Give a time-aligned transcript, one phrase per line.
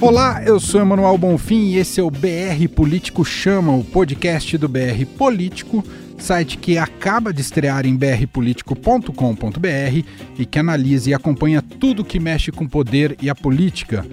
[0.00, 4.68] Olá, eu sou Emanuel Bonfim e esse é o BR Político Chama, o podcast do
[4.68, 5.84] BR Político,
[6.16, 10.04] site que acaba de estrear em brpolitico.com.br
[10.38, 14.06] e que analisa e acompanha tudo que mexe com poder e a política.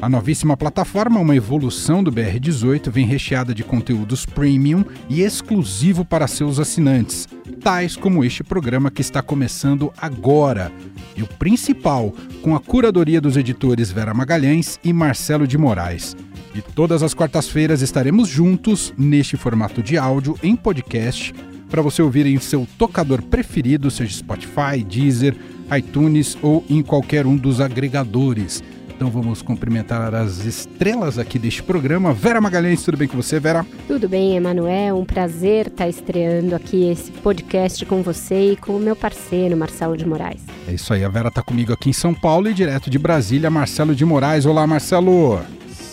[0.00, 6.28] A novíssima plataforma, uma evolução do BR18, vem recheada de conteúdos premium e exclusivo para
[6.28, 7.26] seus assinantes,
[7.62, 10.72] tais como este programa que está começando agora.
[11.16, 16.16] E o principal, com a curadoria dos editores Vera Magalhães e Marcelo de Moraes.
[16.54, 21.32] E todas as quartas-feiras estaremos juntos neste formato de áudio em podcast
[21.70, 25.34] para você ouvir em seu tocador preferido, seja Spotify, Deezer,
[25.74, 28.62] iTunes ou em qualquer um dos agregadores.
[28.94, 32.12] Então vamos cumprimentar as estrelas aqui deste programa.
[32.12, 33.66] Vera Magalhães, tudo bem com você, Vera?
[33.88, 34.98] Tudo bem, Emanuel.
[34.98, 39.96] Um prazer estar estreando aqui esse podcast com você e com o meu parceiro, Marcelo
[39.96, 40.42] de Moraes.
[40.68, 43.50] É isso aí, a Vera está comigo aqui em São Paulo e direto de Brasília,
[43.50, 44.46] Marcelo de Moraes.
[44.46, 45.40] Olá, Marcelo.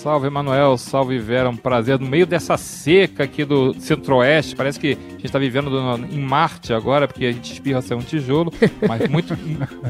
[0.02, 0.78] Salve, Emanuel.
[0.78, 1.50] Salve, Vera.
[1.50, 2.00] Um prazer.
[2.00, 6.22] No meio dessa seca aqui do Centro-Oeste, parece que a gente está vivendo do, em
[6.22, 8.52] Marte agora, porque a gente espirra ser um tijolo.
[8.88, 9.38] Mas muito,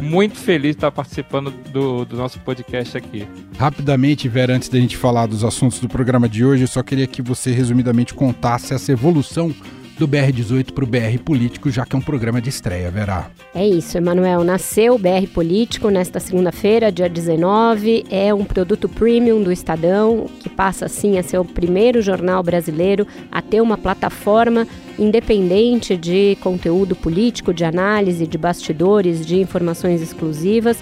[0.02, 3.28] muito feliz de estar participando do, do nosso podcast aqui.
[3.56, 7.06] Rapidamente, Vera, antes da gente falar dos assuntos do programa de hoje, eu só queria
[7.06, 9.54] que você resumidamente contasse essa evolução
[10.00, 13.30] do BR18 para o BR Político, já que é um programa de estreia, Verá.
[13.54, 14.46] É isso, Emanuel.
[14.46, 18.06] Nasceu o BR Político nesta segunda-feira, dia 19.
[18.10, 23.06] É um produto premium do Estadão, que passa assim a ser o primeiro jornal brasileiro
[23.30, 24.66] a ter uma plataforma
[24.98, 30.78] independente de conteúdo político, de análise, de bastidores, de informações exclusivas,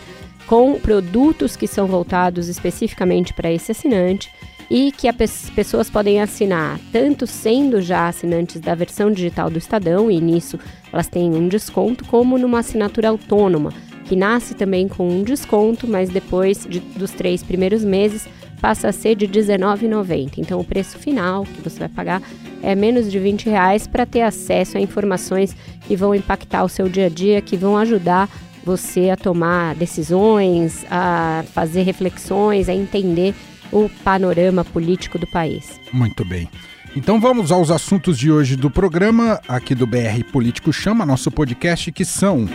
[0.45, 4.32] com produtos que são voltados especificamente para esse assinante
[4.70, 10.12] e que as pessoas podem assinar tanto sendo já assinantes da versão digital do Estadão,
[10.12, 10.60] e nisso
[10.92, 13.73] elas têm um desconto, como numa assinatura autônoma,
[14.06, 18.28] que nasce também com um desconto, mas depois de, dos três primeiros meses
[18.62, 20.40] passa a ser de R$19,90.
[20.40, 22.22] Então o preço final que você vai pagar
[22.64, 25.55] é menos de 20 reais para ter acesso a informações
[25.88, 28.30] que vão impactar o seu dia a dia, que vão ajudar
[28.64, 33.34] você a tomar decisões, a fazer reflexões, a entender
[33.72, 35.80] o panorama político do país.
[35.92, 36.50] Muito bem.
[36.95, 41.92] Então vamos aos assuntos de hoje do programa, aqui do BR Político Chama, nosso podcast,
[41.92, 42.48] que são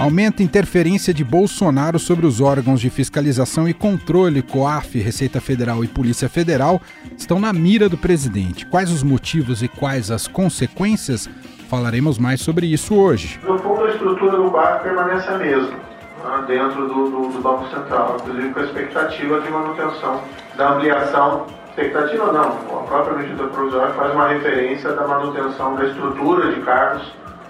[0.00, 5.84] Aumenta a interferência de Bolsonaro sobre os órgãos de fiscalização e controle, COAF, Receita Federal
[5.84, 6.80] e Polícia Federal,
[7.18, 8.64] estão na mira do presidente.
[8.64, 11.28] Quais os motivos e quais as consequências?
[11.68, 13.38] Falaremos mais sobre isso hoje.
[13.46, 15.89] No fundo, a estrutura do COAF permanece a mesma
[16.46, 20.20] dentro do, do, do, Banco Central, inclusive com a expectativa de manutenção
[20.56, 21.46] da ampliação.
[21.68, 27.02] Expectativa não, a própria medida provisória faz uma referência da manutenção da estrutura de cargos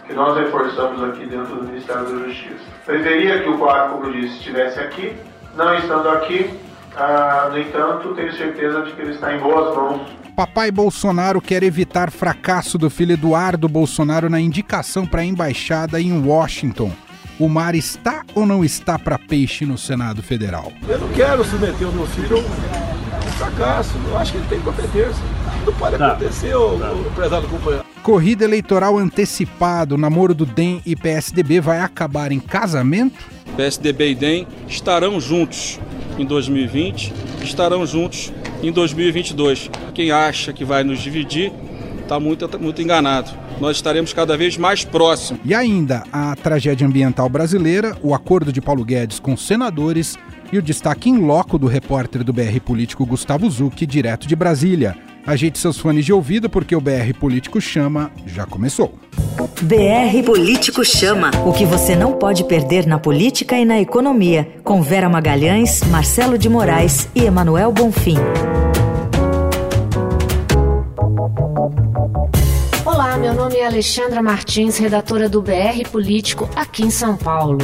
[0.06, 2.64] que nós reforçamos aqui dentro do Ministério da Justiça.
[2.84, 5.16] Preferia que o quadro, como disse, estivesse aqui,
[5.56, 6.50] não estando aqui,
[6.96, 11.62] ah, no entanto, tenho certeza de que ele está em boas mãos Papai Bolsonaro quer
[11.62, 16.90] evitar fracasso do filho Eduardo Bolsonaro na indicação para a embaixada em Washington
[17.40, 20.70] o mar está ou não está para peixe no Senado Federal?
[20.86, 23.96] Eu não quero submeter o meu filho ao fracasso.
[24.08, 25.24] Eu acho que ele tem competência.
[25.64, 26.12] Não pode tá.
[26.12, 26.92] acontecer, o, tá.
[26.92, 27.84] o prezado companheiro.
[28.02, 33.24] Corrida eleitoral antecipada, o namoro do DEM e PSDB vai acabar em casamento?
[33.56, 35.80] PSDB e DEM estarão juntos
[36.18, 37.12] em 2020,
[37.42, 39.70] estarão juntos em 2022.
[39.94, 41.52] Quem acha que vai nos dividir
[42.10, 45.40] está muito, muito enganado nós estaremos cada vez mais próximos.
[45.44, 50.16] E ainda a tragédia ambiental brasileira, o acordo de Paulo Guedes com senadores
[50.50, 54.96] e o destaque em loco do repórter do BR Político Gustavo Zucchi, direto de Brasília.
[55.26, 58.94] Ajeite seus fones de ouvido porque o BR Político Chama já começou.
[59.60, 61.30] BR Político Chama.
[61.44, 64.48] O que você não pode perder na política e na economia.
[64.64, 68.16] Com Vera Magalhães, Marcelo de Moraes e Emanuel Bonfim.
[73.20, 77.58] Meu nome é Alexandra Martins, redatora do BR Político aqui em São Paulo.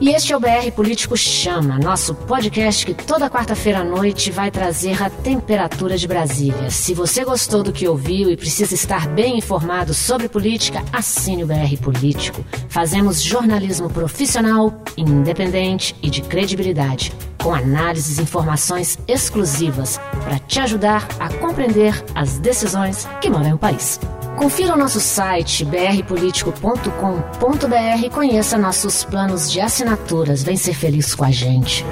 [0.00, 4.50] E este é o BR Político Chama, nosso podcast que toda quarta-feira à noite vai
[4.50, 6.70] trazer a temperatura de Brasília.
[6.70, 11.46] Se você gostou do que ouviu e precisa estar bem informado sobre política, assine o
[11.46, 12.44] BR Político.
[12.68, 17.12] Fazemos jornalismo profissional, independente e de credibilidade,
[17.42, 23.58] com análises e informações exclusivas para te ajudar a compreender as decisões que movem o
[23.58, 24.00] país.
[24.36, 30.42] Confira o nosso site brpolitico.com.br e conheça nossos planos de assinaturas.
[30.42, 31.84] Vem ser feliz com a gente.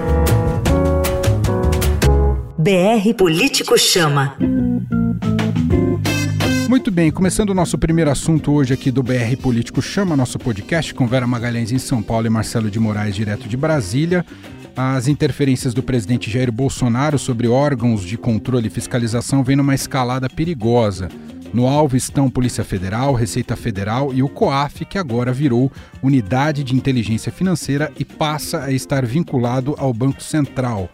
[2.56, 4.36] BR Político Chama.
[6.68, 10.92] Muito bem, começando o nosso primeiro assunto hoje aqui do BR Político Chama, nosso podcast
[10.92, 14.24] com Vera Magalhães em São Paulo e Marcelo de Moraes, direto de Brasília.
[14.78, 20.28] As interferências do presidente Jair Bolsonaro sobre órgãos de controle e fiscalização vêm numa escalada
[20.28, 21.08] perigosa.
[21.54, 26.74] No alvo estão Polícia Federal, Receita Federal e o COAF, que agora virou Unidade de
[26.74, 30.90] Inteligência Financeira e passa a estar vinculado ao Banco Central.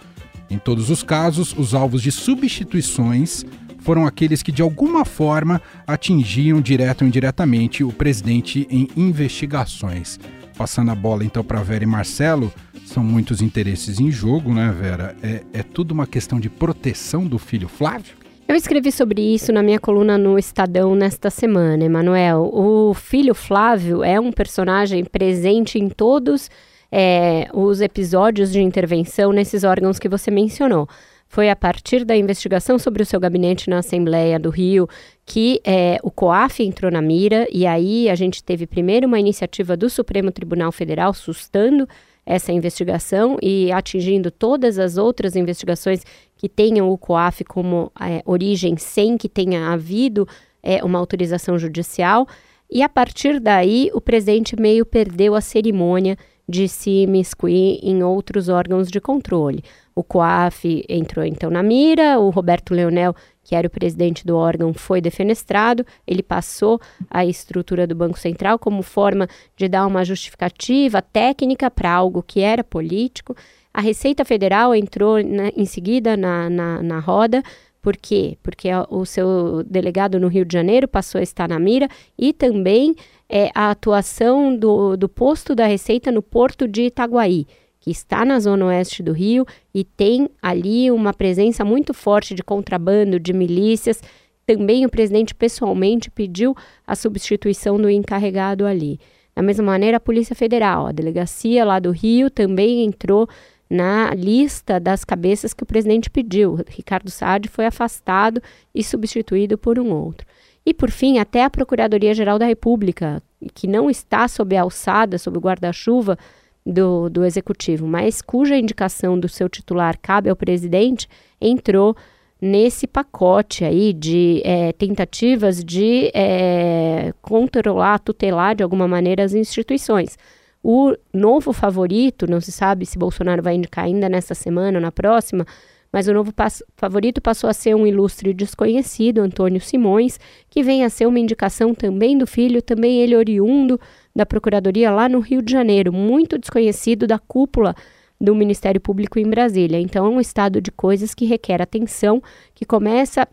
[0.49, 3.45] Em todos os casos, os alvos de substituições
[3.81, 10.21] foram aqueles que de alguma forma atingiam direto ou indiretamente o presidente em investigações.
[10.57, 12.53] Passando a bola então para Vera e Marcelo,
[12.85, 15.17] são muitos interesses em jogo, né, Vera?
[15.23, 18.15] É, é tudo uma questão de proteção do filho Flávio?
[18.47, 22.51] Eu escrevi sobre isso na minha coluna no Estadão nesta semana, Emanuel.
[22.53, 26.51] O filho Flávio é um personagem presente em todos
[26.91, 30.87] é, os episódios de intervenção nesses órgãos que você mencionou.
[31.33, 34.87] Foi a partir da investigação sobre o seu gabinete na Assembleia do Rio
[35.25, 39.75] que é, o COAF entrou na mira, e aí a gente teve primeiro uma iniciativa
[39.75, 41.89] do Supremo Tribunal Federal sustando
[42.27, 46.03] essa investigação e atingindo todas as outras investigações
[46.37, 50.29] que tenham o COAF como é, origem sem que tenha havido
[50.63, 52.29] é, uma autorização judicial.
[52.71, 56.15] E a partir daí, o presidente meio perdeu a cerimônia
[56.53, 59.65] de se imiscuir em outros órgãos de controle.
[59.95, 64.75] O COAF entrou então na mira, o Roberto Leonel, que era o presidente do órgão,
[64.75, 66.79] foi defenestrado, ele passou
[67.11, 69.27] a estrutura do Banco Central como forma
[69.57, 73.35] de dar uma justificativa técnica para algo que era político.
[73.73, 77.43] A Receita Federal entrou na, em seguida na, na, na roda,
[77.81, 78.39] por quê?
[78.43, 82.95] Porque o seu delegado no Rio de Janeiro passou a estar na mira e também
[83.33, 87.47] é, a atuação do, do posto da Receita no porto de Itaguaí,
[87.81, 92.45] que está na zona oeste do Rio e tem ali uma presença muito forte de
[92.45, 94.03] contrabando, de milícias.
[94.47, 96.55] Também o presidente pessoalmente pediu
[96.87, 99.01] a substituição do encarregado ali.
[99.35, 103.27] Da mesma maneira, a Polícia Federal, a delegacia lá do Rio, também entrou
[103.71, 106.59] na lista das cabeças que o presidente pediu.
[106.69, 108.43] Ricardo Saad foi afastado
[108.75, 110.27] e substituído por um outro.
[110.65, 113.23] E, por fim, até a Procuradoria-Geral da República,
[113.55, 116.17] que não está sob a alçada, sob o guarda-chuva
[116.65, 121.09] do, do Executivo, mas cuja indicação do seu titular cabe ao presidente,
[121.41, 121.97] entrou
[122.41, 130.19] nesse pacote aí de é, tentativas de é, controlar, tutelar de alguma maneira as instituições.
[130.63, 134.93] O novo favorito, não se sabe se Bolsonaro vai indicar ainda nessa semana ou na
[134.93, 135.45] próxima,
[135.93, 136.33] mas o novo
[136.75, 140.19] favorito passou a ser um ilustre desconhecido, Antônio Simões,
[140.49, 143.79] que vem a ser uma indicação também do filho, também ele oriundo
[144.17, 147.75] da Procuradoria lá no Rio de Janeiro, muito desconhecido da cúpula
[148.19, 149.79] do Ministério Público em Brasília.
[149.79, 152.23] Então é um estado de coisas que requer atenção,
[152.55, 153.29] que começa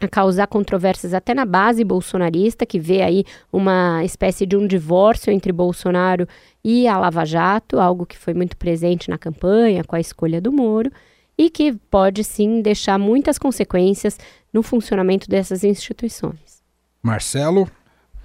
[0.00, 5.32] a causar controvérsias até na base bolsonarista, que vê aí uma espécie de um divórcio
[5.32, 6.26] entre Bolsonaro
[6.64, 10.50] e a Lava Jato, algo que foi muito presente na campanha com a escolha do
[10.50, 10.90] Moro,
[11.36, 14.18] e que pode sim deixar muitas consequências
[14.52, 16.62] no funcionamento dessas instituições.
[17.02, 17.68] Marcelo?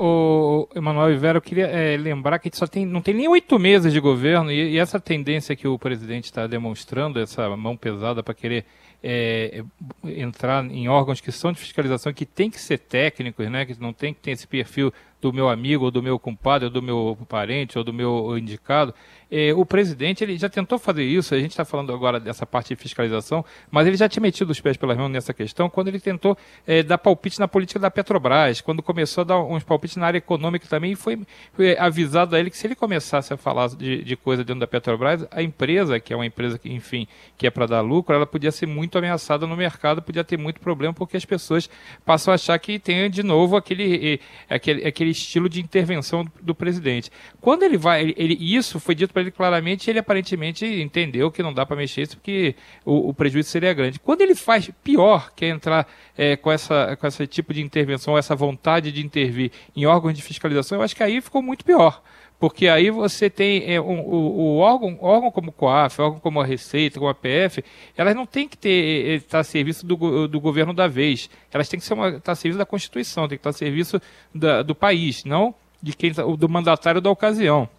[0.01, 3.27] O Emanuel Oliveira, eu queria é, lembrar que a gente só tem, não tem nem
[3.27, 7.75] oito meses de governo e, e essa tendência que o presidente está demonstrando, essa mão
[7.75, 8.63] pesada para querer
[9.03, 9.61] é,
[10.05, 13.91] entrar em órgãos que são de fiscalização, que tem que ser técnicos, né, que não
[13.91, 17.17] tem que ter esse perfil do meu amigo, ou do meu compadre, ou do meu
[17.27, 18.93] parente, ou do meu indicado.
[19.31, 22.69] É, o presidente ele já tentou fazer isso, a gente está falando agora dessa parte
[22.69, 25.99] de fiscalização, mas ele já tinha metido os pés pelas mãos nessa questão quando ele
[25.99, 26.35] tentou
[26.65, 30.17] é, dar palpite na política da Petrobras, quando começou a dar uns palpites na área
[30.17, 31.19] econômica também, foi,
[31.53, 34.67] foi avisado a ele que se ele começasse a falar de, de coisa dentro da
[34.67, 37.07] Petrobras, a empresa, que é uma empresa que, enfim,
[37.37, 40.59] que é para dar lucro, ela podia ser muito ameaçada no mercado, podia ter muito
[40.59, 41.69] problema, porque as pessoas
[42.03, 46.55] passam a achar que tem de novo aquele, aquele, aquele estilo de intervenção do, do
[46.55, 47.11] presidente.
[47.41, 51.43] Quando ele vai, ele, ele isso foi dito para ele claramente, ele aparentemente entendeu que
[51.43, 53.99] não dá para mexer isso porque o, o, prejuízo seria grande.
[53.99, 55.87] Quando ele faz pior, que é entrar
[56.17, 60.21] é, com, essa, com esse tipo de intervenção, essa vontade de intervir em órgãos de
[60.21, 62.01] fiscalização, eu acho que aí ficou muito pior
[62.39, 66.39] porque aí você tem é, um, o, o, órgão, órgão como o COAF, órgão como
[66.39, 67.63] a Receita, como a PF,
[67.97, 71.29] elas não têm que ter, estar a serviço do, do governo da vez.
[71.51, 74.01] Elas têm que estar a serviço da Constituição, tem que estar a serviço
[74.33, 77.69] da, do país, não de quem, do mandatário da ocasião.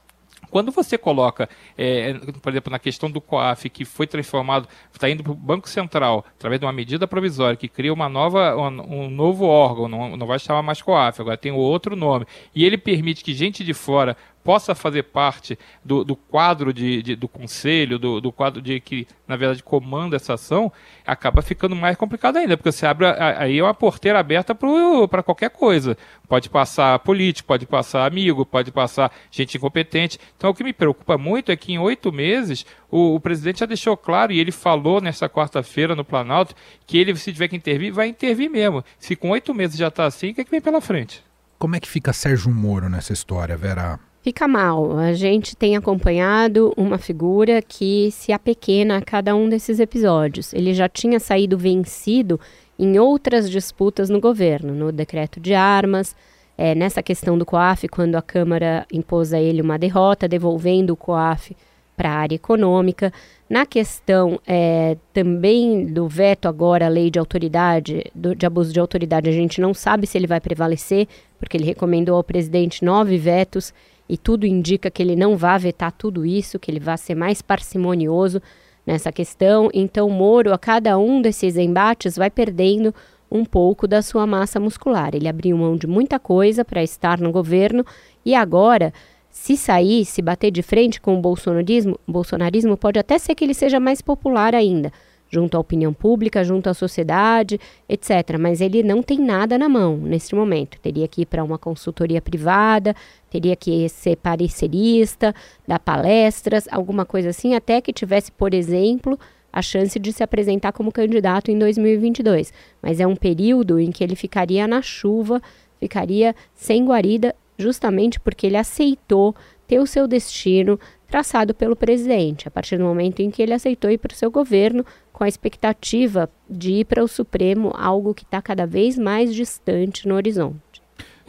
[0.50, 1.48] Quando você coloca,
[1.78, 5.68] é, por exemplo, na questão do COAF, que foi transformado, está indo para o Banco
[5.68, 10.16] Central, através de uma medida provisória que cria uma nova, um, um novo órgão, não,
[10.16, 13.72] não vai chamar mais COAF, agora tem outro nome, e ele permite que gente de
[13.72, 18.80] fora possa fazer parte do, do quadro de, de, do conselho, do, do quadro de
[18.80, 20.73] que, na verdade, comanda essa ação,
[21.06, 25.50] acaba ficando mais complicado ainda, porque você abre aí é uma porteira aberta para qualquer
[25.50, 25.97] coisa.
[26.28, 30.18] Pode passar político, pode passar amigo, pode passar gente incompetente.
[30.37, 33.66] Então, o que me preocupa muito é que em oito meses o, o presidente já
[33.66, 36.54] deixou claro, e ele falou nessa quarta-feira no Planalto,
[36.87, 38.82] que ele, se tiver que intervir, vai intervir mesmo.
[38.99, 41.23] Se com oito meses já está assim, o que, é que vem pela frente?
[41.59, 44.00] Como é que fica Sérgio Moro nessa história, Vera?
[44.22, 44.98] Fica mal.
[44.98, 50.52] A gente tem acompanhado uma figura que se apequena a cada um desses episódios.
[50.52, 52.38] Ele já tinha saído vencido
[52.78, 56.14] em outras disputas no governo, no decreto de armas,
[56.56, 60.96] é, nessa questão do COAF, quando a Câmara impôs a ele uma derrota, devolvendo o
[60.96, 61.56] COAF
[61.96, 63.10] para a área econômica.
[63.48, 68.80] Na questão é, também do veto agora à lei de autoridade, do, de abuso de
[68.80, 71.08] autoridade, a gente não sabe se ele vai prevalecer,
[71.38, 73.72] porque ele recomendou ao presidente nove vetos
[74.10, 77.40] e tudo indica que ele não vai vetar tudo isso, que ele vai ser mais
[77.40, 78.42] parcimonioso
[78.84, 79.70] nessa questão.
[79.72, 82.92] Então, Moro, a cada um desses embates, vai perdendo
[83.30, 85.14] um pouco da sua massa muscular.
[85.14, 87.84] Ele abriu mão de muita coisa para estar no governo
[88.24, 88.92] e agora
[89.30, 93.54] se sair, se bater de frente com o bolsonarismo, bolsonarismo pode até ser que ele
[93.54, 94.92] seja mais popular ainda,
[95.30, 97.58] junto à opinião pública, junto à sociedade,
[97.88, 98.37] etc.
[98.38, 100.78] Mas ele não tem nada na mão neste momento.
[100.80, 102.94] Teria que ir para uma consultoria privada,
[103.30, 105.34] teria que ser parecerista,
[105.66, 109.18] dar palestras, alguma coisa assim, até que tivesse, por exemplo,
[109.52, 112.52] a chance de se apresentar como candidato em 2022.
[112.82, 115.40] Mas é um período em que ele ficaria na chuva,
[115.78, 119.34] ficaria sem guarida justamente porque ele aceitou
[119.70, 123.88] ter o seu destino traçado pelo presidente, a partir do momento em que ele aceitou
[123.88, 128.24] ir para o seu governo com a expectativa de ir para o Supremo, algo que
[128.24, 130.69] está cada vez mais distante no horizonte.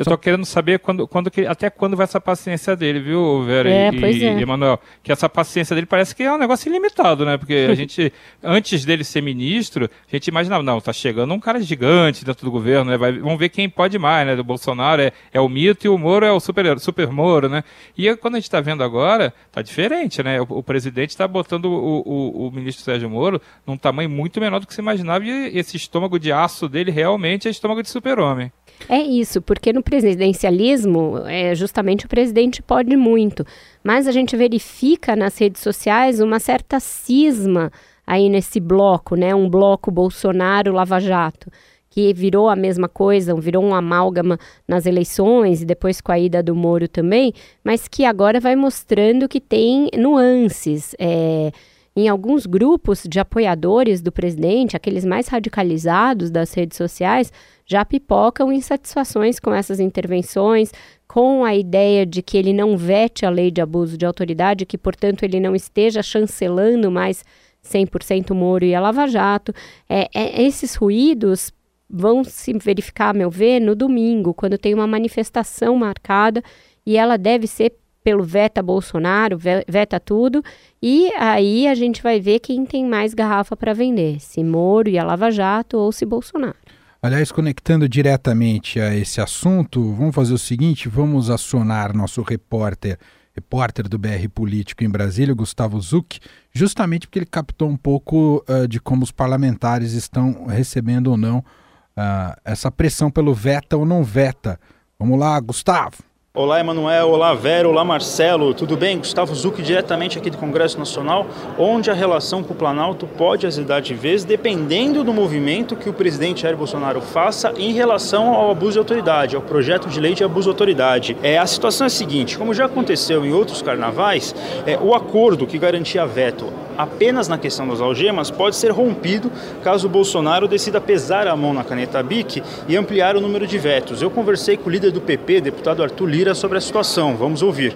[0.01, 3.69] Eu estou querendo saber quando, quando que, até quando vai essa paciência dele, viu, Vera
[3.69, 4.39] é, e, é.
[4.39, 4.79] e Emanuel?
[5.03, 7.37] Que essa paciência dele parece que é um negócio ilimitado, né?
[7.37, 8.11] Porque a gente,
[8.43, 12.51] antes dele ser ministro, a gente imaginava, não, tá chegando um cara gigante dentro do
[12.51, 12.97] governo, né?
[12.97, 14.35] Vai, vamos ver quem pode mais, né?
[14.35, 17.63] Do Bolsonaro é, é o mito e o Moro é o super, super Moro, né?
[17.95, 20.41] E quando a gente está vendo agora, tá diferente, né?
[20.41, 24.59] O, o presidente está botando o, o, o, ministro Sérgio Moro num tamanho muito menor
[24.59, 28.51] do que se imaginava e esse estômago de aço dele realmente é estômago de super-homem.
[28.89, 33.45] É isso, porque no presidencialismo, é, justamente o presidente pode muito,
[33.83, 37.71] mas a gente verifica nas redes sociais uma certa cisma
[38.05, 39.33] aí nesse bloco, né?
[39.33, 41.49] Um bloco Bolsonaro-Lava Jato,
[41.89, 46.41] que virou a mesma coisa, virou um amálgama nas eleições e depois com a ida
[46.41, 47.33] do Moro também,
[47.63, 50.95] mas que agora vai mostrando que tem nuances.
[50.97, 51.51] É,
[51.95, 57.31] em alguns grupos de apoiadores do presidente, aqueles mais radicalizados das redes sociais,
[57.65, 60.71] já pipocam insatisfações com essas intervenções,
[61.07, 64.77] com a ideia de que ele não vete a lei de abuso de autoridade, que,
[64.77, 67.25] portanto, ele não esteja chancelando mais
[67.61, 69.53] 100% Moro e a Lava Jato.
[69.89, 71.51] É, é, esses ruídos
[71.89, 76.41] vão se verificar, a meu ver, no domingo, quando tem uma manifestação marcada
[76.85, 80.43] e ela deve ser pelo veta Bolsonaro, veta tudo,
[80.81, 84.97] e aí a gente vai ver quem tem mais garrafa para vender, se Moro e
[84.97, 86.55] a Lava Jato ou se Bolsonaro.
[87.03, 92.99] Aliás, conectando diretamente a esse assunto, vamos fazer o seguinte: vamos acionar nosso repórter,
[93.33, 96.19] repórter do BR Político em Brasília, Gustavo Zuc,
[96.53, 101.39] justamente porque ele captou um pouco uh, de como os parlamentares estão recebendo ou não
[101.39, 104.59] uh, essa pressão pelo veta ou não veta.
[104.99, 106.10] Vamos lá, Gustavo.
[106.33, 107.09] Olá, Emanuel.
[107.09, 107.71] Olá, Vero.
[107.71, 108.53] Olá, Marcelo.
[108.53, 108.99] Tudo bem?
[108.99, 111.27] Gustavo Zuc, diretamente aqui do Congresso Nacional,
[111.59, 115.93] onde a relação com o Planalto pode azedar de vez, dependendo do movimento que o
[115.93, 120.23] presidente Jair Bolsonaro faça em relação ao abuso de autoridade, ao projeto de lei de
[120.23, 121.17] abuso de autoridade.
[121.21, 124.33] É, a situação é a seguinte: como já aconteceu em outros carnavais,
[124.65, 126.45] é, o acordo que garantia veto
[126.77, 129.31] apenas na questão das algemas pode ser rompido
[129.63, 133.57] caso o Bolsonaro decida pesar a mão na caneta BIC e ampliar o número de
[133.57, 134.01] vetos.
[134.01, 137.15] Eu conversei com o líder do PP, deputado Arthur Lira, sobre a situação.
[137.15, 137.73] Vamos ouvir.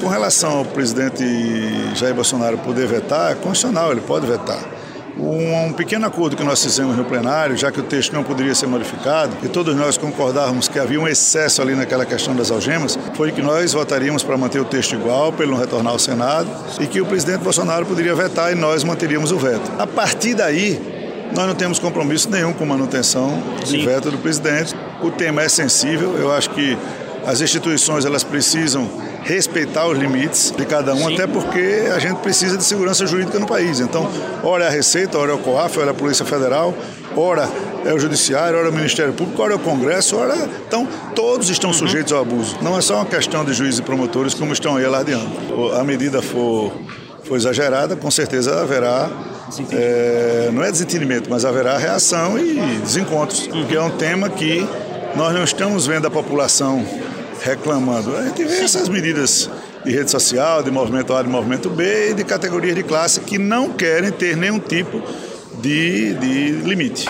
[0.00, 1.24] Com relação ao presidente
[1.94, 4.79] Jair Bolsonaro poder vetar, é constitucional, ele pode vetar.
[5.18, 8.54] Um, um, pequeno acordo que nós fizemos no plenário, já que o texto não poderia
[8.54, 12.98] ser modificado, e todos nós concordávamos que havia um excesso ali naquela questão das algemas,
[13.14, 16.48] foi que nós votaríamos para manter o texto igual, pelo não retornar ao Senado,
[16.80, 19.70] e que o presidente Bolsonaro poderia vetar e nós manteríamos o veto.
[19.78, 20.80] A partir daí,
[21.34, 24.74] nós não temos compromisso nenhum com manutenção do veto do presidente.
[25.02, 26.76] O tema é sensível, eu acho que
[27.26, 28.88] as instituições elas precisam
[29.22, 31.14] respeitar os limites de cada um, Sim.
[31.14, 33.80] até porque a gente precisa de segurança jurídica no país.
[33.80, 34.08] Então,
[34.42, 36.74] ora é a Receita, ora é o COAF, ora é a Polícia Federal,
[37.16, 37.48] ora
[37.84, 40.36] é o Judiciário, ora é o Ministério Público, ora é o Congresso, ora.
[40.66, 41.74] Então, todos estão uhum.
[41.74, 42.56] sujeitos ao abuso.
[42.62, 45.30] Não é só uma questão de juízes e promotores como estão aí alardeando.
[45.78, 46.72] A medida for,
[47.24, 49.10] for exagerada, com certeza haverá
[49.72, 53.52] é, não é desentendimento, mas haverá reação e desencontros, uhum.
[53.52, 54.66] porque é um tema que
[55.16, 56.84] nós não estamos vendo a população
[57.42, 58.16] reclamando.
[58.16, 59.50] A gente vê essas medidas
[59.84, 63.38] de rede social, de movimento A, de movimento B e de categorias de classe que
[63.38, 65.02] não querem ter nenhum tipo
[65.60, 67.06] de, de limite.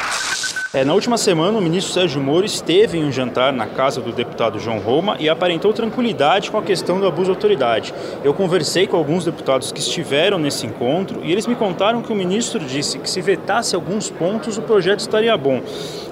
[0.72, 4.12] É, na última semana, o ministro Sérgio Moro esteve em um jantar na casa do
[4.12, 7.92] deputado João Roma e aparentou tranquilidade com a questão do abuso de autoridade.
[8.22, 12.14] Eu conversei com alguns deputados que estiveram nesse encontro e eles me contaram que o
[12.14, 15.60] ministro disse que se vetasse alguns pontos, o projeto estaria bom.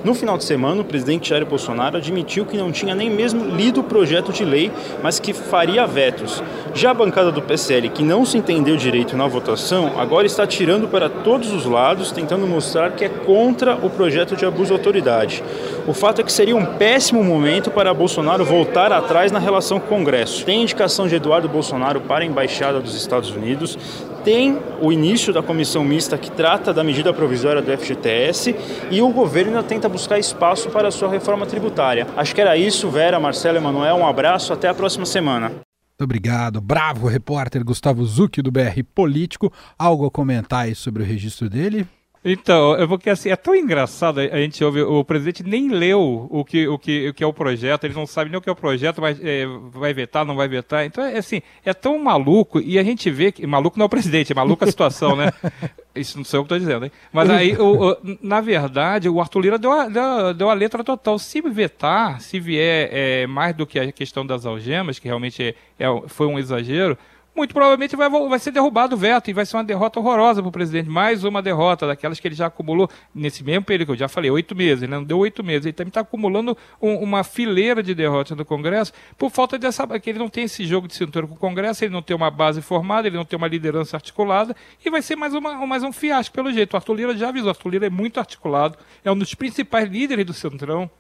[0.03, 3.81] No final de semana, o presidente Jair Bolsonaro admitiu que não tinha nem mesmo lido
[3.81, 4.73] o projeto de lei,
[5.03, 6.43] mas que faria vetos.
[6.75, 10.89] Já a bancada do PSL, que não se entendeu direito na votação, agora está tirando
[10.89, 15.43] para todos os lados, tentando mostrar que é contra o projeto de abuso de autoridade.
[15.87, 19.87] O fato é que seria um péssimo momento para Bolsonaro voltar atrás na relação com
[19.87, 20.45] o Congresso.
[20.45, 23.79] Tem indicação de Eduardo Bolsonaro para a Embaixada dos Estados Unidos,
[24.25, 28.55] tem o início da comissão mista que trata da medida provisória do FGTS
[28.91, 32.07] e o governo ainda tenta buscar espaço para a sua reforma tributária.
[32.17, 33.97] Acho que era isso, Vera, Marcelo e Emanuel.
[33.97, 35.49] Um abraço, até a próxima semana.
[35.49, 36.61] Muito obrigado.
[36.61, 39.53] Bravo repórter Gustavo Zucchi do BR Político.
[39.79, 41.87] Algo a comentar aí sobre o registro dele?
[42.25, 46.45] Então, é porque assim, é tão engraçado, a gente ouve, o presidente nem leu o
[46.45, 48.53] que, o que, o que é o projeto, ele não sabe nem o que é
[48.53, 50.85] o projeto, mas é, vai vetar, não vai vetar.
[50.85, 53.47] Então, é assim, é tão maluco, e a gente vê que.
[53.47, 55.33] Maluco não é o presidente, é maluco a situação, né?
[55.95, 56.93] Isso não sei o que estou dizendo, hein?
[57.13, 60.85] Mas aí, o, o, na verdade, o Arthur Lira deu a, deu, deu a letra
[60.85, 61.19] total.
[61.19, 65.55] Se vetar, se vier é, mais do que a questão das algemas, que realmente é,
[65.79, 66.97] é foi um exagero
[67.39, 70.49] muito provavelmente vai, vai ser derrubado o veto e vai ser uma derrota horrorosa para
[70.49, 70.91] o presidente.
[70.91, 74.29] Mais uma derrota daquelas que ele já acumulou nesse mesmo período, que eu já falei,
[74.29, 74.97] oito meses, né?
[74.97, 75.67] não deu oito meses.
[75.67, 79.87] Ele também está acumulando um, uma fileira de derrotas no Congresso por falta dessa.
[80.01, 82.31] que ele não tem esse jogo de cintura com o Congresso, ele não tem uma
[82.31, 85.93] base formada, ele não tem uma liderança articulada e vai ser mais, uma, mais um
[85.93, 86.75] fiasco, pelo jeito.
[86.75, 89.89] O Arthur Lira já avisou, o Arthur Lira é muito articulado, é um dos principais
[89.89, 90.91] líderes do Centrão.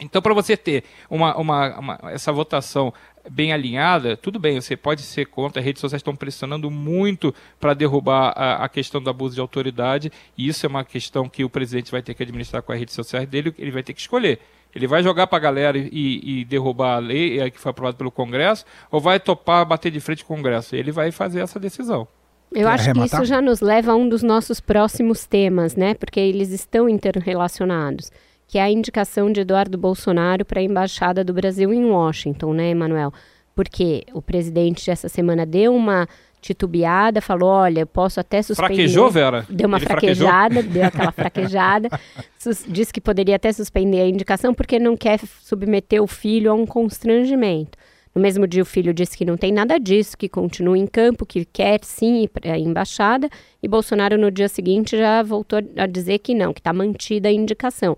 [0.00, 2.92] Então, para você ter uma, uma, uma, essa votação
[3.28, 7.74] bem alinhada, tudo bem, você pode ser contra, as redes sociais estão pressionando muito para
[7.74, 11.50] derrubar a, a, questão do abuso de autoridade, e isso é uma questão que o
[11.50, 14.38] presidente vai ter que administrar com as redes sociais dele, ele vai ter que escolher.
[14.74, 17.96] Ele vai jogar para a galera e, e, derrubar a lei é, que foi aprovada
[17.96, 20.76] pelo Congresso, ou vai topar bater de frente com o Congresso?
[20.76, 22.06] Ele vai fazer essa decisão.
[22.52, 23.08] Eu Quer acho arrematar?
[23.08, 25.94] que isso já nos leva a um dos nossos próximos temas, né?
[25.94, 28.10] Porque eles estão interrelacionados
[28.48, 32.70] que é a indicação de Eduardo Bolsonaro para a embaixada do Brasil em Washington, né,
[32.70, 33.12] Emanuel?
[33.54, 36.08] Porque o presidente essa semana deu uma
[36.40, 38.74] titubeada, falou, olha, eu posso até suspender...
[38.74, 39.44] Fraquejou, Vera?
[39.50, 40.72] Deu uma Ele fraquejada, fraquejou?
[40.72, 41.88] deu aquela fraquejada,
[42.68, 46.64] disse que poderia até suspender a indicação porque não quer submeter o filho a um
[46.64, 47.76] constrangimento.
[48.14, 51.26] No mesmo dia, o filho disse que não tem nada disso, que continua em campo,
[51.26, 53.28] que quer sim ir para a embaixada,
[53.62, 57.32] e Bolsonaro, no dia seguinte, já voltou a dizer que não, que está mantida a
[57.32, 57.96] indicação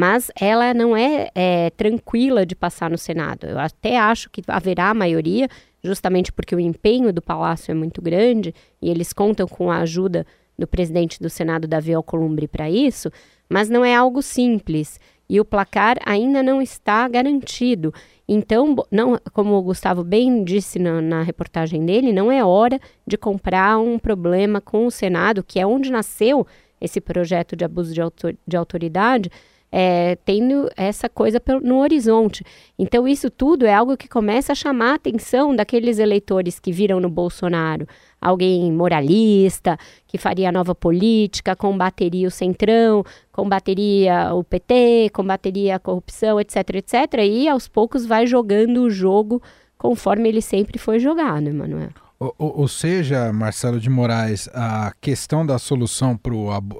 [0.00, 3.46] mas ela não é, é, tranquila de passar no Senado.
[3.46, 5.46] Eu até acho que haverá maioria,
[5.84, 10.26] justamente porque o empenho do Palácio é muito grande e eles contam com a ajuda
[10.58, 13.12] do presidente do Senado, Davi Alcolumbre, para isso,
[13.46, 17.92] mas não é algo simples e o placar ainda não está garantido.
[18.26, 23.18] Então, não, como o Gustavo bem disse na, na, reportagem dele, não é hora de
[23.18, 26.46] comprar um problema com o Senado, que é onde nasceu
[26.80, 29.30] esse projeto de abuso de, autor, de autoridade,
[29.72, 32.44] é, tendo essa coisa no horizonte.
[32.78, 37.00] Então, isso tudo é algo que começa a chamar a atenção daqueles eleitores que viram
[37.00, 37.86] no Bolsonaro
[38.20, 43.02] alguém moralista, que faria nova política, combateria o centrão,
[43.32, 46.94] combateria o PT, combateria a corrupção, etc, etc.
[47.24, 49.42] E aos poucos vai jogando o jogo
[49.78, 51.88] conforme ele sempre foi jogado, Emanuel.
[52.18, 56.34] Ou, ou, seja, Marcelo de Moraes, a questão da solução para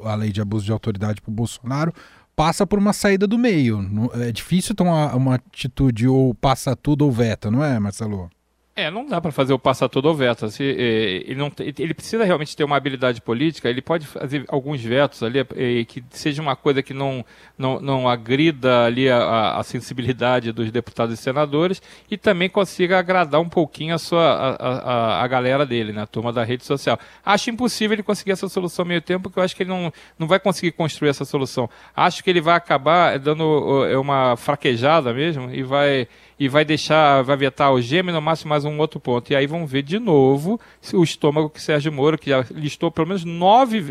[0.04, 1.94] a lei de abuso de autoridade para o Bolsonaro
[2.40, 3.86] passa por uma saída do meio.
[4.14, 8.30] É difícil tomar uma atitude ou passa tudo ou veta, não é, Marcelo?
[8.80, 10.46] É, não dá para fazer o passar todo o veto.
[10.46, 15.22] Assim, ele, não, ele precisa realmente ter uma habilidade política, ele pode fazer alguns vetos
[15.22, 17.22] ali, é, que seja uma coisa que não,
[17.58, 23.38] não, não agrida ali a, a, sensibilidade dos deputados e senadores e também consiga agradar
[23.38, 26.98] um pouquinho a, sua, a, a, a galera dele, né, a turma da rede social.
[27.22, 30.26] Acho impossível ele conseguir essa solução meio tempo, porque eu acho que ele não, não
[30.26, 31.68] vai conseguir construir essa solução.
[31.94, 36.08] Acho que ele vai acabar dando é uma fraquejada mesmo e vai
[36.40, 39.30] e vai deixar, vai vetar o gêmeo no máximo mais um outro ponto.
[39.30, 40.58] E aí vão ver de novo
[40.94, 43.84] o estômago que Sérgio Moro, que já listou pelo menos nove,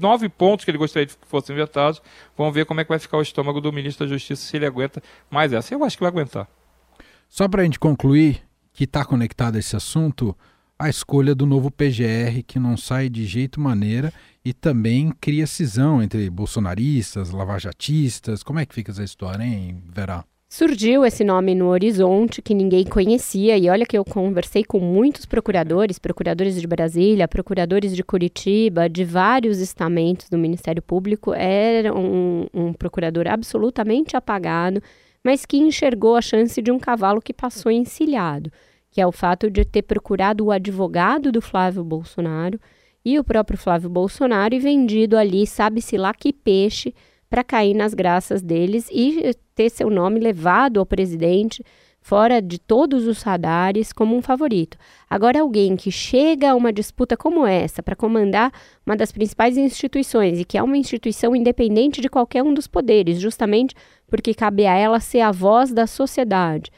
[0.00, 2.02] nove pontos que ele gostaria que fossem vetados,
[2.36, 4.66] vão ver como é que vai ficar o estômago do ministro da Justiça se ele
[4.66, 5.72] aguenta mais essa.
[5.72, 6.48] Eu acho que vai aguentar.
[7.28, 10.36] Só para a gente concluir, que está conectado a esse assunto,
[10.76, 14.12] a escolha do novo PGR, que não sai de jeito maneira
[14.44, 18.42] e também cria cisão entre bolsonaristas, lavajatistas.
[18.42, 20.24] Como é que fica essa história, hein, Verá?
[20.54, 25.24] Surgiu esse nome no horizonte que ninguém conhecia, e olha que eu conversei com muitos
[25.24, 31.32] procuradores, procuradores de Brasília, procuradores de Curitiba, de vários estamentos do Ministério Público.
[31.32, 34.82] Era um, um procurador absolutamente apagado,
[35.24, 38.52] mas que enxergou a chance de um cavalo que passou encilhado,
[38.90, 42.60] que é o fato de ter procurado o advogado do Flávio Bolsonaro
[43.02, 46.92] e o próprio Flávio Bolsonaro e vendido ali, sabe-se lá que peixe
[47.32, 51.64] para cair nas graças deles e ter seu nome levado ao presidente
[51.98, 54.76] fora de todos os radares como um favorito.
[55.08, 58.52] Agora, alguém que chega a uma disputa como essa para comandar
[58.84, 63.18] uma das principais instituições e que é uma instituição independente de qualquer um dos poderes,
[63.18, 63.74] justamente
[64.08, 66.70] porque cabe a ela ser a voz da sociedade.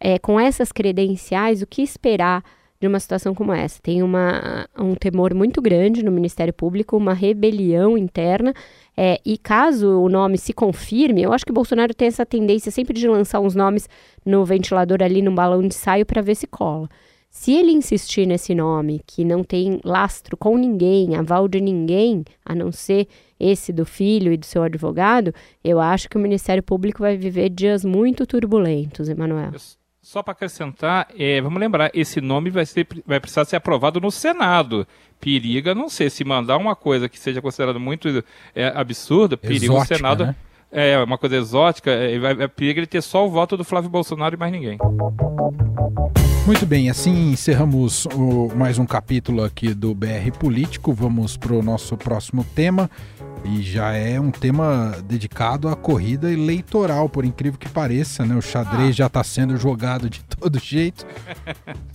[0.00, 2.42] É, com essas credenciais, o que esperar
[2.80, 3.78] de uma situação como essa.
[3.82, 8.54] Tem uma, um temor muito grande no Ministério Público, uma rebelião interna.
[8.96, 12.92] É, e caso o nome se confirme, eu acho que Bolsonaro tem essa tendência sempre
[12.92, 13.88] de lançar uns nomes
[14.24, 16.88] no ventilador ali, no balão de ensaio, para ver se cola.
[17.30, 22.56] Se ele insistir nesse nome, que não tem lastro com ninguém, aval de ninguém, a
[22.56, 23.06] não ser
[23.38, 27.48] esse do filho e do seu advogado, eu acho que o Ministério Público vai viver
[27.48, 29.52] dias muito turbulentos, Emanuel.
[30.10, 34.10] Só para acrescentar, é, vamos lembrar, esse nome vai, ser, vai precisar ser aprovado no
[34.10, 34.84] Senado.
[35.20, 38.08] Periga, não sei, se mandar uma coisa que seja considerada muito
[38.52, 40.26] é, absurda, periga Exótica, o Senado.
[40.26, 40.34] Né?
[40.72, 44.34] É, uma coisa exótica, é, é periga ele ter só o voto do Flávio Bolsonaro
[44.34, 44.78] e mais ninguém.
[46.44, 50.92] Muito bem, assim encerramos o, mais um capítulo aqui do BR Político.
[50.92, 52.90] Vamos para o nosso próximo tema.
[53.44, 58.34] E já é um tema dedicado à corrida eleitoral, por incrível que pareça, né?
[58.36, 58.92] O xadrez ah.
[58.92, 61.06] já está sendo jogado de todo jeito.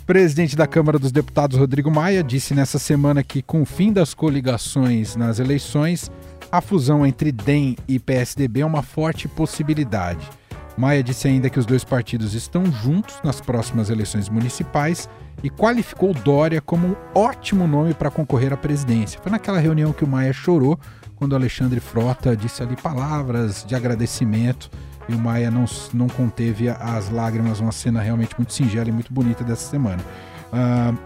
[0.05, 4.13] Presidente da Câmara dos Deputados, Rodrigo Maia, disse nessa semana que, com o fim das
[4.13, 6.11] coligações nas eleições,
[6.51, 10.27] a fusão entre DEM e PSDB é uma forte possibilidade.
[10.77, 15.07] Maia disse ainda que os dois partidos estão juntos nas próximas eleições municipais
[15.41, 19.19] e qualificou Dória como um ótimo nome para concorrer à presidência.
[19.21, 20.77] Foi naquela reunião que o Maia chorou
[21.15, 24.69] quando Alexandre Frota disse ali palavras de agradecimento
[25.07, 29.13] e o Maia não, não conteve as lágrimas, uma cena realmente muito singela e muito
[29.13, 30.03] bonita dessa semana.
[30.51, 30.97] Uh,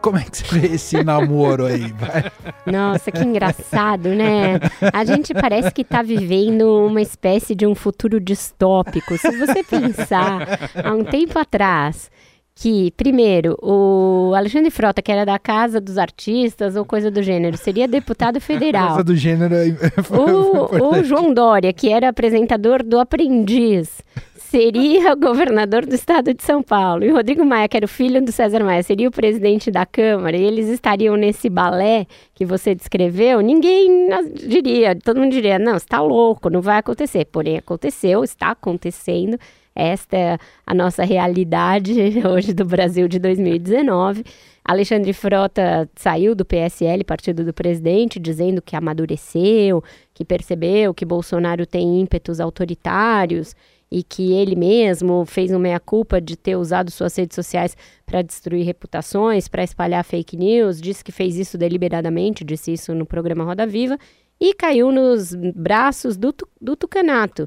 [0.00, 1.92] como é que você vê esse namoro aí?
[1.92, 2.30] Vai?
[2.64, 4.60] Nossa, que engraçado, né?
[4.92, 9.18] A gente parece que está vivendo uma espécie de um futuro distópico.
[9.18, 12.10] Se você pensar, há um tempo atrás,
[12.58, 17.54] que, primeiro, o Alexandre Frota, que era da Casa dos Artistas ou coisa do gênero,
[17.58, 18.88] seria deputado federal.
[18.88, 19.54] Casa do gênero.
[20.10, 24.02] o, o João Dória, que era apresentador do Aprendiz,
[24.38, 27.04] seria o governador do estado de São Paulo.
[27.04, 29.84] E o Rodrigo Maia, que era o filho do César Maia, seria o presidente da
[29.84, 30.34] Câmara.
[30.34, 33.42] E eles estariam nesse balé que você descreveu.
[33.42, 37.26] Ninguém diria, todo mundo diria: não, está louco, não vai acontecer.
[37.26, 39.38] Porém, aconteceu, está acontecendo.
[39.76, 41.92] Esta é a nossa realidade
[42.26, 44.24] hoje do Brasil de 2019.
[44.64, 49.84] Alexandre Frota saiu do PSL, partido do presidente, dizendo que amadureceu,
[50.14, 53.54] que percebeu que Bolsonaro tem ímpetos autoritários
[53.92, 58.64] e que ele mesmo fez uma meia-culpa de ter usado suas redes sociais para destruir
[58.64, 63.66] reputações, para espalhar fake news, disse que fez isso deliberadamente, disse isso no programa Roda
[63.66, 63.98] Viva,
[64.40, 67.46] e caiu nos braços do, do Tucanato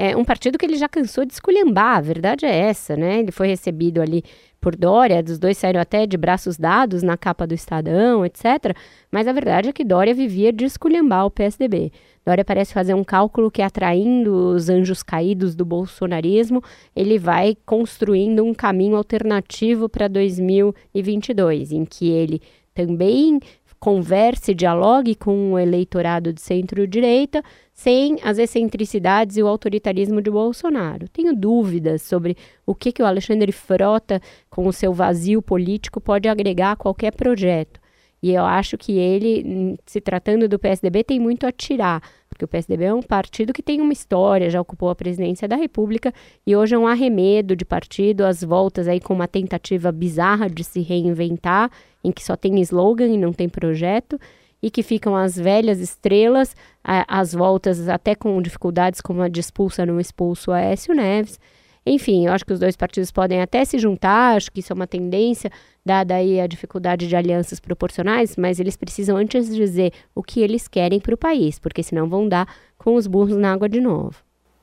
[0.00, 3.18] é um partido que ele já cansou de esculhambar, a verdade é essa, né?
[3.18, 4.24] Ele foi recebido ali
[4.58, 8.74] por Dória, os dois saíram até de braços dados na capa do Estadão, etc.
[9.12, 11.92] Mas a verdade é que Dória vivia de esculhambar o PSDB.
[12.24, 16.62] Dória parece fazer um cálculo que, atraindo os anjos caídos do bolsonarismo,
[16.96, 22.40] ele vai construindo um caminho alternativo para 2022, em que ele
[22.74, 23.38] também
[23.80, 31.08] converse, dialogue com o eleitorado de centro-direita, sem as excentricidades e o autoritarismo de Bolsonaro.
[31.08, 36.28] Tenho dúvidas sobre o que, que o Alexandre Frota, com o seu vazio político, pode
[36.28, 37.80] agregar a qualquer projeto.
[38.22, 42.02] E eu acho que ele, se tratando do PSDB, tem muito a tirar,
[42.40, 45.56] porque o PSDB é um partido que tem uma história, já ocupou a presidência da
[45.56, 46.12] República
[46.46, 50.64] e hoje é um arremedo de partido, as voltas aí com uma tentativa bizarra de
[50.64, 51.70] se reinventar,
[52.02, 54.18] em que só tem slogan e não tem projeto
[54.62, 59.84] e que ficam as velhas estrelas, as voltas até com dificuldades como a de expulsa
[59.84, 61.38] não expulso Aécio Neves.
[61.84, 64.74] Enfim, eu acho que os dois partidos podem até se juntar, acho que isso é
[64.74, 65.50] uma tendência,
[65.84, 70.68] dada aí a dificuldade de alianças proporcionais, mas eles precisam antes dizer o que eles
[70.68, 74.16] querem para o país, porque senão vão dar com os burros na água de novo.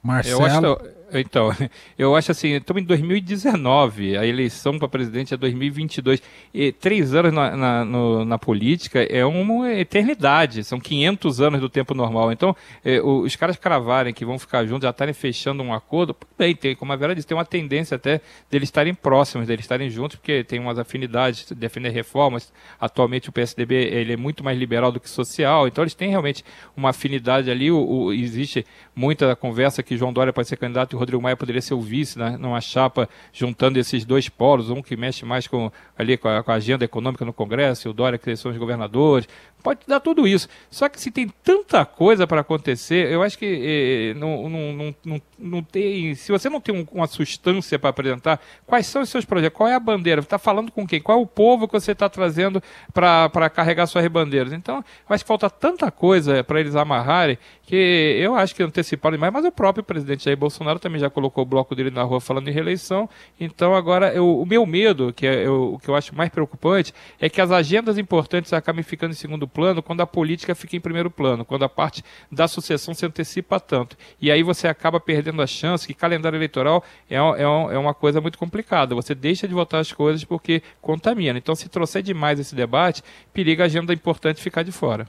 [0.04, 0.42] Marcelo.
[0.42, 1.52] Eu acho, então,
[1.98, 6.22] eu acho assim, estamos em 2019, a eleição para presidente é 2022.
[6.54, 11.70] E três anos na, na, no, na, política é uma eternidade, são 500 anos do
[11.70, 12.32] tempo normal.
[12.32, 16.56] Então, é, os caras cravarem que vão ficar juntos, já estarem fechando um acordo, bem,
[16.56, 20.18] tem, como a Vera disse, tem uma tendência até deles estarem próximos, deles estarem juntos,
[20.18, 22.52] porque tem umas afinidades, defender reformas.
[22.80, 26.44] Atualmente o PSDB ele é muito mais liberal do que social, então eles têm realmente
[26.76, 27.72] uma afinidade ali.
[27.72, 28.66] O, o, existe
[28.96, 32.18] muita conversa que João Dória pode ser candidato o Rodrigo Maia poderia ser o vice
[32.18, 36.44] né, numa chapa juntando esses dois polos, um que mexe mais com, ali, com, a,
[36.44, 39.28] com a agenda econômica no Congresso, e o Dória que são os governadores.
[39.64, 40.48] Pode dar tudo isso.
[40.70, 45.22] Só que se tem tanta coisa para acontecer, eu acho que eh, não, não, não,
[45.38, 46.16] não, tem.
[46.16, 49.58] Se você não tem um, uma substância para apresentar, quais são os seus projetos?
[49.58, 50.22] Qual é a bandeira?
[50.22, 51.02] Está falando com quem?
[51.02, 52.62] Qual é o povo que você está trazendo
[52.94, 54.54] para carregar suas bandeiras?
[54.54, 57.76] Então, acho que falta tanta coisa para eles amarrarem que
[58.18, 61.46] eu acho que anteciparam demais, mas o próprio presidente Jair Bolsonaro também já colocou o
[61.46, 63.10] bloco dele na rua falando em reeleição.
[63.40, 66.94] Então agora eu, o meu medo, que é eu, o que eu acho mais preocupante,
[67.20, 70.80] é que as agendas importantes acabem ficando em segundo plano quando a política fica em
[70.80, 73.98] primeiro plano, quando a parte da sucessão se antecipa tanto.
[74.20, 78.22] E aí você acaba perdendo a chance que calendário eleitoral é, é, é uma coisa
[78.22, 78.96] muito complicada.
[78.96, 81.38] Você deixa de votar as coisas porque contamina.
[81.38, 85.08] Então se trouxer demais esse debate, periga a agenda importante ficar de fora.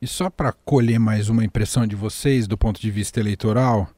[0.00, 3.88] E só para colher mais uma impressão de vocês do ponto de vista eleitoral,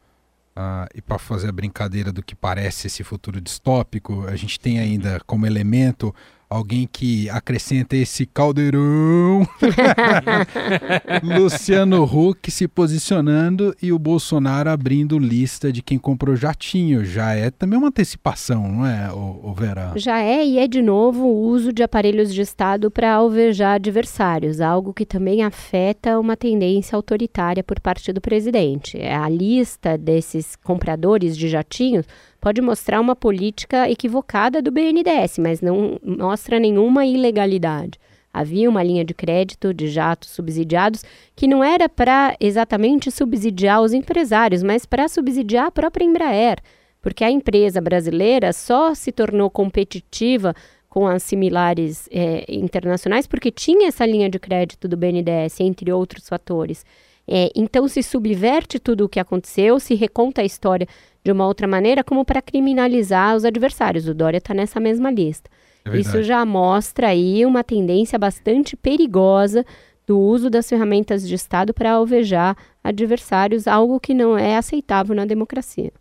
[0.95, 5.21] e para fazer a brincadeira do que parece esse futuro distópico, a gente tem ainda
[5.27, 6.15] como elemento
[6.51, 9.47] alguém que acrescenta esse caldeirão.
[11.23, 17.05] Luciano Huck se posicionando e o Bolsonaro abrindo lista de quem comprou jatinho.
[17.05, 19.93] Já é também uma antecipação, não é, o, Vera?
[19.95, 24.61] Já é, e é de novo o uso de aparelhos de Estado para alvejar adversários,
[24.61, 28.99] algo que também afeta uma tendência autoritária por parte do presidente.
[28.99, 32.07] É a lista desses compradores de jatinhos
[32.41, 37.99] pode mostrar uma política equivocada do BNDES, mas não mostra nenhuma ilegalidade.
[38.33, 43.93] Havia uma linha de crédito de jatos subsidiados que não era para exatamente subsidiar os
[43.93, 46.59] empresários, mas para subsidiar a própria Embraer,
[47.03, 50.55] porque a empresa brasileira só se tornou competitiva
[50.89, 56.29] com as similares é, internacionais porque tinha essa linha de crédito do BNDES, entre outros
[56.29, 56.85] fatores.
[57.33, 60.89] É, então se subverte tudo o que aconteceu, se reconta a história
[61.23, 64.09] de uma outra maneira, como para criminalizar os adversários.
[64.09, 65.49] O Dória está nessa mesma lista.
[65.85, 69.65] É Isso já mostra aí uma tendência bastante perigosa
[70.07, 75.25] do uso das ferramentas de Estado para alvejar adversários, algo que não é aceitável na
[75.25, 75.93] democracia.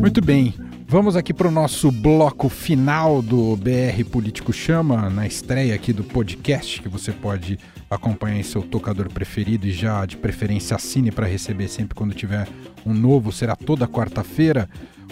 [0.00, 0.52] Muito bem.
[0.88, 6.04] Vamos aqui para o nosso bloco final do BR Político Chama, na estreia aqui do
[6.04, 7.58] podcast, que você pode
[7.90, 12.46] acompanhar em seu tocador preferido e já de preferência assine para receber sempre quando tiver
[12.86, 14.68] um novo, será toda quarta-feira.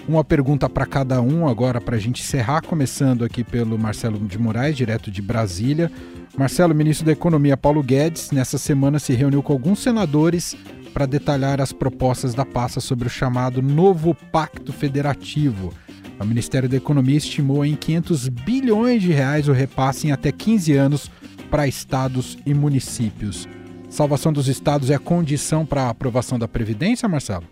[0.07, 4.39] Uma pergunta para cada um agora para a gente encerrar, começando aqui pelo Marcelo de
[4.39, 5.91] Moraes, direto de Brasília.
[6.39, 10.57] Marcelo, ministro da Economia Paulo Guedes, nessa semana se reuniu com alguns senadores
[10.94, 15.74] para detalhar as propostas da pasta sobre o chamado Novo Pacto Federativo.
[16.20, 20.72] O Ministério da Economia estimou em 500 bilhões de reais o repasse em até 15
[20.72, 21.11] anos
[21.50, 23.48] para estados e municípios.
[23.90, 27.44] Salvação dos estados é condição para a aprovação da Previdência, Marcelo?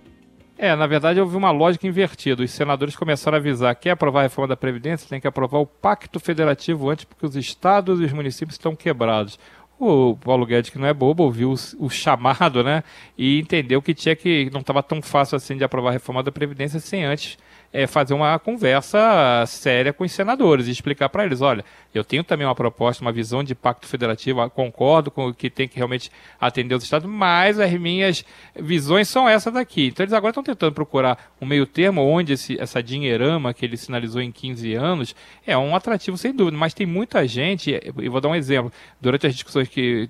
[0.56, 2.44] É, na verdade houve uma lógica invertida.
[2.44, 5.58] Os senadores começaram a avisar que quer aprovar a reforma da Previdência, tem que aprovar
[5.58, 9.40] o Pacto Federativo antes, porque os estados e os municípios estão quebrados
[9.84, 12.84] o Paulo Guedes, que não é bobo, ouviu o, o chamado, né?
[13.16, 16.30] E entendeu que tinha que não estava tão fácil assim de aprovar a reforma da
[16.30, 17.36] Previdência sem antes
[17.72, 22.24] é, fazer uma conversa séria com os senadores e explicar para eles, olha, eu tenho
[22.24, 26.10] também uma proposta, uma visão de pacto federativo, concordo com o que tem que realmente
[26.40, 29.86] atender os estados, mas as minhas visões são essas daqui.
[29.86, 33.76] Então eles agora estão tentando procurar um meio termo onde esse, essa dinheirama que ele
[33.76, 35.14] sinalizou em 15 anos
[35.46, 39.26] é um atrativo sem dúvida, mas tem muita gente, e vou dar um exemplo, durante
[39.26, 40.08] as discussões que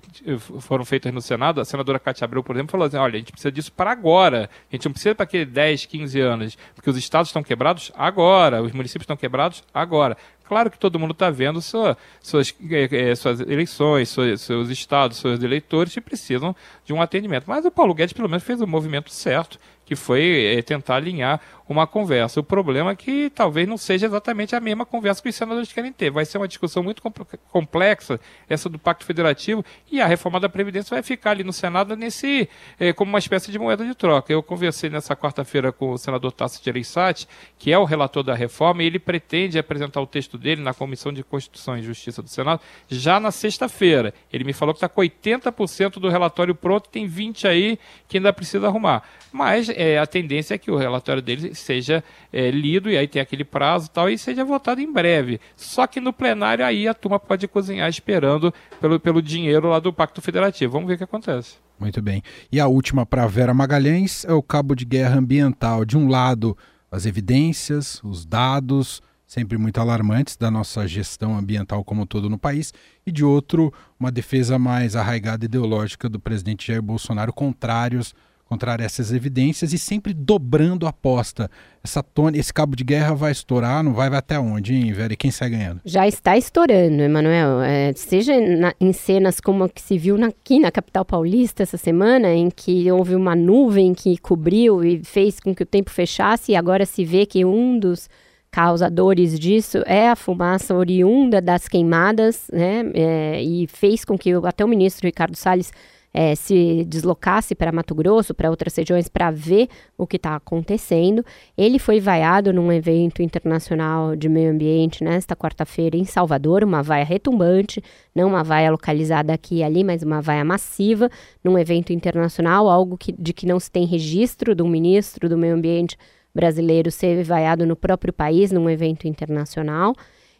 [0.59, 3.31] foram feitas no Senado, a senadora Cátia Abreu, por exemplo, falou assim, olha, a gente
[3.31, 6.97] precisa disso para agora, a gente não precisa para aquele 10, 15 anos, porque os
[6.97, 10.17] estados estão quebrados agora, os municípios estão quebrados agora.
[10.43, 15.41] Claro que todo mundo está vendo sua, suas, é, suas eleições, suas, seus estados, seus
[15.41, 17.45] eleitores que precisam de um atendimento.
[17.47, 21.39] Mas o Paulo Guedes, pelo menos, fez o movimento certo que foi é, tentar alinhar
[21.67, 22.39] uma conversa.
[22.39, 25.91] O problema é que talvez não seja exatamente a mesma conversa que os senadores querem
[25.91, 26.09] ter.
[26.09, 27.01] Vai ser uma discussão muito
[27.49, 31.95] complexa, essa do Pacto Federativo, e a reforma da Previdência vai ficar ali no Senado
[31.95, 32.49] nesse
[32.79, 34.31] é, como uma espécie de moeda de troca.
[34.31, 38.83] Eu conversei nessa quarta-feira com o senador Tassi Gereissati, que é o relator da reforma,
[38.83, 42.61] e ele pretende apresentar o texto dele na Comissão de Constituição e Justiça do Senado
[42.89, 44.13] já na sexta-feira.
[44.31, 48.33] Ele me falou que está com 80% do relatório pronto, tem 20 aí que ainda
[48.33, 49.03] precisa arrumar.
[49.31, 53.21] Mas é, a tendência é que o relatório dele seja é, lido e aí tem
[53.21, 55.39] aquele prazo e tal e seja votado em breve.
[55.55, 59.93] Só que no plenário aí a turma pode cozinhar esperando pelo, pelo dinheiro lá do
[59.93, 60.73] Pacto Federativo.
[60.73, 61.55] Vamos ver o que acontece.
[61.79, 62.21] Muito bem.
[62.51, 65.83] E a última para Vera Magalhães é o cabo de guerra ambiental.
[65.83, 66.57] De um lado,
[66.91, 72.71] as evidências, os dados, sempre muito alarmantes da nossa gestão ambiental como todo no país,
[73.05, 78.13] e de outro, uma defesa mais arraigada ideológica do presidente Jair Bolsonaro, contrários
[78.53, 81.49] a essas evidências e sempre dobrando a aposta.
[81.83, 85.13] Essa tone, esse cabo de guerra vai estourar, não vai, vai até onde, hein, Vera?
[85.13, 85.81] E quem sai ganhando?
[85.83, 87.61] Já está estourando, Emanuel.
[87.61, 91.63] É, seja na, em cenas como a que se viu na, aqui na capital paulista
[91.63, 95.89] essa semana, em que houve uma nuvem que cobriu e fez com que o tempo
[95.89, 98.09] fechasse, e agora se vê que um dos
[98.53, 102.83] causadores disso é a fumaça oriunda das queimadas, né?
[102.93, 105.73] É, e fez com que até o ministro Ricardo Salles
[106.13, 111.25] é, se deslocasse para Mato Grosso, para outras regiões, para ver o que está acontecendo.
[111.57, 117.03] Ele foi vaiado num evento internacional de meio ambiente nesta quarta-feira em Salvador, uma vaia
[117.03, 121.09] retumbante, não uma vaia localizada aqui e ali, mas uma vaia massiva,
[121.43, 125.55] num evento internacional, algo que, de que não se tem registro do ministro do meio
[125.55, 125.97] ambiente
[126.33, 129.95] brasileiro ser vaiado no próprio país, num evento internacional.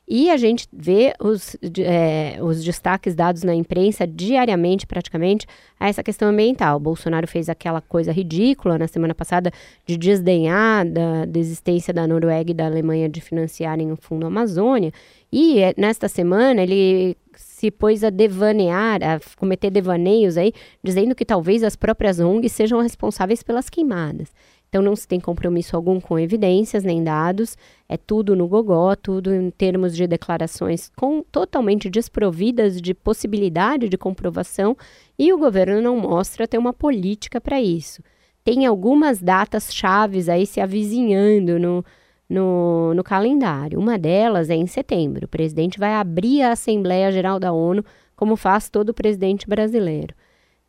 [0.08, 5.48] E a gente vê os, é, os destaques dados na imprensa diariamente, praticamente,
[5.80, 6.76] a essa questão ambiental.
[6.76, 9.50] O Bolsonaro fez aquela coisa ridícula na semana passada
[9.86, 14.92] de desdenhar da desistência da Noruega e da Alemanha de financiarem o Fundo Amazônia.
[15.32, 20.52] E é, nesta semana ele se pôs a devanear, a cometer devaneios aí,
[20.84, 24.34] dizendo que talvez as próprias ONGs sejam responsáveis pelas queimadas.
[24.74, 27.56] Então não se tem compromisso algum com evidências nem dados,
[27.88, 34.00] é tudo no gogó, tudo em termos de declarações com, totalmente desprovidas de possibilidade de
[34.00, 34.76] comprovação
[35.18, 38.02] e o governo não mostra ter uma política para isso.
[38.44, 41.86] Tem algumas datas chaves aí se avizinhando no,
[42.28, 43.80] no, no calendário.
[43.80, 45.26] Uma delas é em setembro.
[45.26, 50.16] O presidente vai abrir a Assembleia Geral da ONU, como faz todo presidente brasileiro.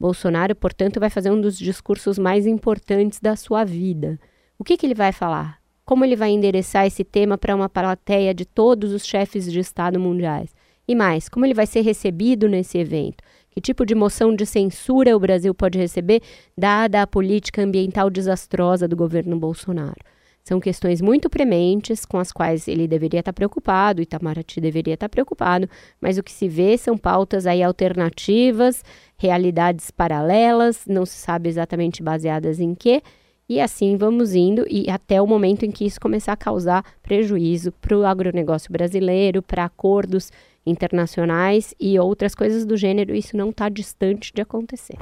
[0.04, 4.20] Bolsonaro, portanto, vai fazer um dos discursos mais importantes da sua vida.
[4.58, 5.58] O que, que ele vai falar?
[5.82, 9.98] Como ele vai endereçar esse tema para uma plateia de todos os chefes de Estado
[9.98, 10.54] mundiais?
[10.86, 13.24] E mais, como ele vai ser recebido nesse evento?
[13.48, 16.20] Que tipo de moção de censura o Brasil pode receber,
[16.54, 20.04] dada a política ambiental desastrosa do governo Bolsonaro?
[20.44, 25.66] São questões muito prementes com as quais ele deveria estar preocupado, Itamaraty deveria estar preocupado,
[25.98, 28.84] mas o que se vê são pautas aí alternativas,
[29.16, 33.02] realidades paralelas, não se sabe exatamente baseadas em quê,
[33.48, 37.72] e assim vamos indo e até o momento em que isso começar a causar prejuízo
[37.72, 40.30] para o agronegócio brasileiro, para acordos
[40.66, 44.96] internacionais e outras coisas do gênero, isso não está distante de acontecer.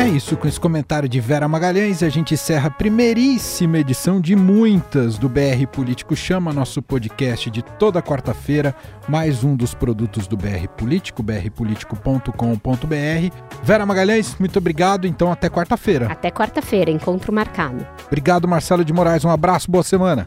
[0.00, 4.34] É isso, com esse comentário de Vera Magalhães, a gente encerra a primeiríssima edição de
[4.34, 8.74] muitas do BR Político Chama, nosso podcast de toda quarta-feira,
[9.06, 13.36] mais um dos produtos do BR Político, brpolitico.com.br.
[13.62, 16.10] Vera Magalhães, muito obrigado, então até quarta-feira.
[16.10, 17.86] Até quarta-feira, encontro marcado.
[18.06, 20.26] Obrigado, Marcelo de Moraes, um abraço, boa semana.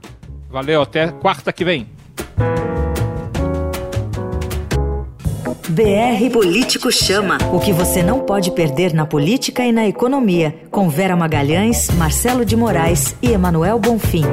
[0.52, 1.88] Valeu, até quarta que vem.
[5.70, 7.38] BR Político Chama.
[7.54, 10.54] O que você não pode perder na política e na economia.
[10.70, 14.26] Com Vera Magalhães, Marcelo de Moraes e Emanuel Bonfim.